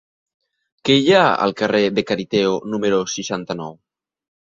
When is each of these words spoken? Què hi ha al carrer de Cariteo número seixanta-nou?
Què 0.87 0.93
hi 1.01 1.11
ha 1.17 1.25
al 1.45 1.53
carrer 1.59 1.81
de 1.97 2.03
Cariteo 2.11 2.55
número 2.77 3.03
seixanta-nou? 3.17 3.77